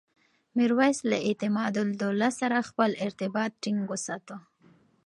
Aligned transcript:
میرویس 0.57 0.97
له 1.09 1.17
اعتمادالدولة 1.27 2.29
سره 2.39 2.67
خپل 2.69 2.89
ارتباط 3.05 3.51
ټینګ 3.63 3.79
وساته. 3.91 4.35